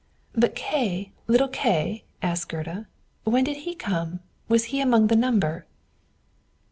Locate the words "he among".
4.73-5.05